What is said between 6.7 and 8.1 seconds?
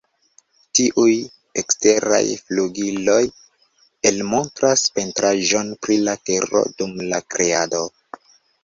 dum la Kreado.